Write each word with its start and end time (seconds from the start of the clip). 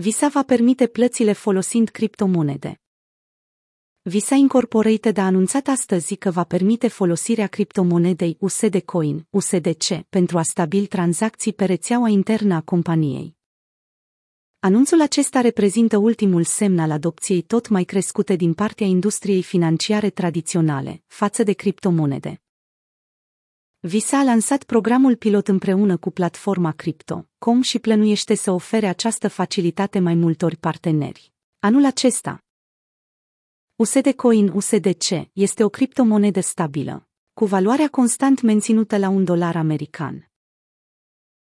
Visa 0.00 0.28
va 0.28 0.42
permite 0.42 0.86
plățile 0.86 1.32
folosind 1.32 1.88
criptomonede. 1.88 2.80
Visa 4.02 4.34
Incorporated 4.34 5.16
a 5.16 5.24
anunțat 5.24 5.66
astăzi 5.66 6.16
că 6.16 6.30
va 6.30 6.44
permite 6.44 6.88
folosirea 6.88 7.46
criptomonedei 7.46 8.36
USD 8.40 8.80
Coin, 8.84 9.26
USDC, 9.30 9.92
pentru 10.08 10.38
a 10.38 10.42
stabili 10.42 10.86
tranzacții 10.86 11.52
pe 11.52 11.64
rețeaua 11.64 12.08
internă 12.08 12.54
a 12.54 12.60
companiei. 12.60 13.36
Anunțul 14.58 15.00
acesta 15.00 15.40
reprezintă 15.40 15.96
ultimul 15.96 16.44
semn 16.44 16.78
al 16.78 16.90
adopției 16.90 17.42
tot 17.42 17.68
mai 17.68 17.84
crescute 17.84 18.36
din 18.36 18.54
partea 18.54 18.86
industriei 18.86 19.42
financiare 19.42 20.10
tradiționale 20.10 21.02
față 21.06 21.42
de 21.42 21.52
criptomonede. 21.52 22.42
Visa 23.82 24.18
a 24.18 24.22
lansat 24.22 24.64
programul 24.64 25.16
pilot 25.16 25.48
împreună 25.48 25.96
cu 25.96 26.10
platforma 26.10 26.72
Crypto.com 26.72 27.62
și 27.62 27.78
plănuiește 27.78 28.34
să 28.34 28.50
ofere 28.50 28.86
această 28.86 29.28
facilitate 29.28 29.98
mai 29.98 30.14
multor 30.14 30.54
parteneri. 30.54 31.32
Anul 31.58 31.84
acesta, 31.84 32.44
USD 33.76 34.12
Coin 34.16 34.48
USDC 34.54 35.08
este 35.32 35.64
o 35.64 35.68
criptomonedă 35.68 36.40
stabilă, 36.40 37.08
cu 37.32 37.44
valoarea 37.44 37.88
constant 37.88 38.40
menținută 38.40 38.96
la 38.96 39.08
un 39.08 39.24
dolar 39.24 39.56
american. 39.56 40.30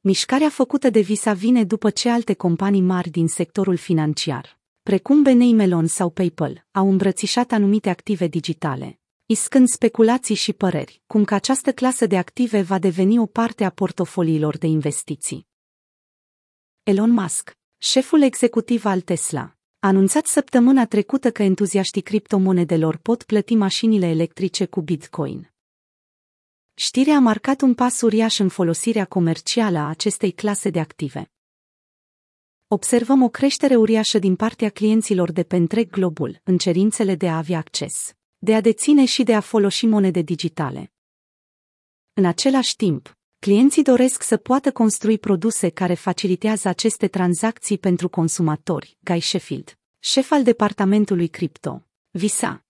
Mișcarea 0.00 0.48
făcută 0.48 0.90
de 0.90 1.00
Visa 1.00 1.32
vine 1.32 1.64
după 1.64 1.90
ce 1.90 2.10
alte 2.10 2.34
companii 2.34 2.82
mari 2.82 3.10
din 3.10 3.28
sectorul 3.28 3.76
financiar, 3.76 4.58
precum 4.82 5.22
Benei 5.22 5.52
Melon 5.52 5.86
sau 5.86 6.10
PayPal, 6.10 6.66
au 6.70 6.90
îmbrățișat 6.90 7.52
anumite 7.52 7.90
active 7.90 8.26
digitale, 8.26 8.97
iscând 9.30 9.68
speculații 9.68 10.34
și 10.34 10.52
păreri, 10.52 11.02
cum 11.06 11.24
că 11.24 11.34
această 11.34 11.72
clasă 11.72 12.06
de 12.06 12.16
active 12.18 12.62
va 12.62 12.78
deveni 12.78 13.18
o 13.18 13.26
parte 13.26 13.64
a 13.64 13.70
portofoliilor 13.70 14.58
de 14.58 14.66
investiții. 14.66 15.46
Elon 16.82 17.10
Musk, 17.10 17.56
șeful 17.78 18.22
executiv 18.22 18.84
al 18.84 19.00
Tesla, 19.00 19.56
a 19.78 19.86
anunțat 19.86 20.26
săptămâna 20.26 20.86
trecută 20.86 21.30
că 21.30 21.42
entuziaștii 21.42 22.02
criptomonedelor 22.02 22.96
pot 22.96 23.22
plăti 23.22 23.54
mașinile 23.54 24.06
electrice 24.06 24.66
cu 24.66 24.80
Bitcoin. 24.80 25.52
Știrea 26.74 27.16
a 27.16 27.20
marcat 27.20 27.60
un 27.60 27.74
pas 27.74 28.00
uriaș 28.00 28.38
în 28.38 28.48
folosirea 28.48 29.04
comercială 29.04 29.78
a 29.78 29.88
acestei 29.88 30.32
clase 30.32 30.70
de 30.70 30.80
active. 30.80 31.30
Observăm 32.68 33.22
o 33.22 33.28
creștere 33.28 33.76
uriașă 33.76 34.18
din 34.18 34.36
partea 34.36 34.68
clienților 34.68 35.32
de 35.32 35.42
pe 35.42 35.56
întreg 35.56 35.90
globul 35.90 36.40
în 36.44 36.58
cerințele 36.58 37.14
de 37.14 37.28
a 37.28 37.36
avea 37.36 37.58
acces 37.58 38.12
de 38.38 38.54
a 38.54 38.60
deține 38.60 39.04
și 39.04 39.22
de 39.22 39.34
a 39.34 39.40
folosi 39.40 39.86
monede 39.86 40.20
digitale. 40.20 40.92
În 42.12 42.24
același 42.24 42.76
timp, 42.76 43.18
clienții 43.38 43.82
doresc 43.82 44.22
să 44.22 44.36
poată 44.36 44.72
construi 44.72 45.18
produse 45.18 45.68
care 45.68 45.94
facilitează 45.94 46.68
aceste 46.68 47.08
tranzacții 47.08 47.78
pentru 47.78 48.08
consumatori, 48.08 48.98
Guy 49.00 49.20
Sheffield, 49.20 49.78
șef 49.98 50.30
al 50.30 50.42
departamentului 50.42 51.28
cripto, 51.28 51.86
Visa. 52.10 52.64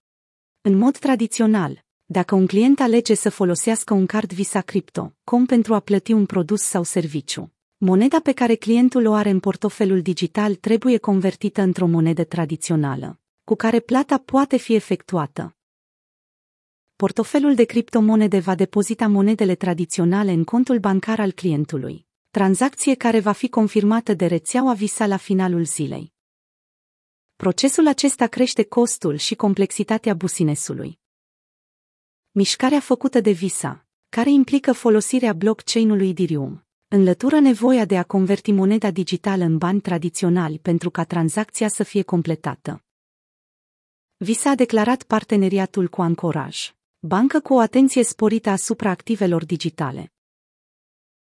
În 0.61 0.77
mod 0.77 0.99
tradițional, 0.99 1.85
dacă 2.05 2.35
un 2.35 2.47
client 2.47 2.81
alege 2.81 3.15
să 3.15 3.31
folosească 3.31 3.95
un 3.95 4.07
card 4.07 4.33
Visa 4.33 4.61
Crypto, 4.61 5.15
com 5.25 5.47
pentru 5.47 5.75
a 5.75 5.81
plăti 5.81 6.13
un 6.13 6.27
produs 6.27 6.63
sau 6.63 6.83
serviciu, 6.83 7.53
moneda 7.77 8.21
pe 8.21 8.33
care 8.33 8.55
clientul 8.55 9.07
o 9.07 9.13
are 9.13 9.31
în 9.31 9.41
portofelul 9.41 10.03
digital 10.03 10.55
trebuie 10.55 10.99
convertită 10.99 11.63
într-o 11.63 11.87
monedă 11.87 12.25
tradițională, 12.25 13.21
cu 13.45 13.55
care 13.55 13.81
plata 13.81 14.19
poate 14.19 14.57
fi 14.57 14.75
efectuată 14.75 15.53
portofelul 16.99 17.55
de 17.55 17.65
criptomonede 17.65 18.39
va 18.39 18.55
depozita 18.55 19.07
monedele 19.07 19.55
tradiționale 19.55 20.33
în 20.33 20.45
contul 20.45 20.79
bancar 20.79 21.21
al 21.21 21.33
clientului, 21.33 22.07
tranzacție 22.31 22.95
care 22.95 23.21
va 23.21 23.33
fi 23.33 23.49
confirmată 23.49 24.15
de 24.15 24.27
rețeaua 24.27 24.73
Visa 24.75 25.07
la 25.07 25.17
finalul 25.17 25.65
zilei. 25.65 26.13
Procesul 27.37 27.87
acesta 27.87 28.27
crește 28.27 28.65
costul 28.65 29.17
și 29.17 29.35
complexitatea 29.35 30.15
businessului. 30.15 30.99
Mișcarea 32.31 32.81
făcută 32.81 33.21
de 33.21 33.31
Visa, 33.31 33.87
care 34.09 34.31
implică 34.31 34.73
folosirea 34.73 35.33
blockchain-ului 35.33 36.09
Ethereum, 36.09 36.67
înlătură 36.89 37.39
nevoia 37.39 37.85
de 37.85 37.99
a 37.99 38.03
converti 38.03 38.53
moneda 38.53 38.91
digitală 38.91 39.45
în 39.45 39.59
bani 39.59 39.81
tradiționali 39.81 40.59
pentru 40.59 40.91
ca 40.91 41.05
tranzacția 41.05 41.69
să 41.69 41.83
fie 41.83 42.03
completată. 42.03 42.85
Visa 44.17 44.51
a 44.51 44.55
declarat 44.55 45.03
parteneriatul 45.03 45.89
cu 45.89 46.03
Ancoraj 46.03 46.77
bancă 47.01 47.41
cu 47.41 47.55
o 47.55 47.59
atenție 47.59 48.03
sporită 48.03 48.51
asupra 48.51 48.91
activelor 48.91 49.45
digitale. 49.45 50.13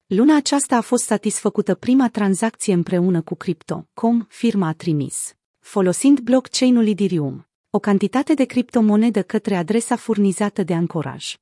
Luna 0.06 0.36
aceasta 0.36 0.76
a 0.76 0.82
fost 0.82 1.04
satisfăcută 1.04 1.76
prima 1.76 2.10
tranzacție 2.10 2.74
împreună 2.74 3.22
cu 3.22 3.36
Crypto.com, 3.36 4.26
firma 4.30 4.68
a 4.68 4.74
trimis, 4.74 5.36
folosind 5.60 6.20
blockchain-ul 6.20 6.88
Ethereum, 6.88 7.48
o 7.70 7.80
cantitate 7.80 8.34
de 8.34 8.46
criptomonedă 8.46 9.24
către 9.24 9.56
adresa 9.56 9.96
furnizată 9.96 10.64
de 10.64 10.74
ancoraj. 10.74 11.36